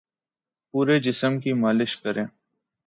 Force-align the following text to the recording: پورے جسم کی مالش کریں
پورے 0.73 0.99
جسم 0.99 1.39
کی 1.39 1.53
مالش 1.53 1.97
کریں 1.97 2.25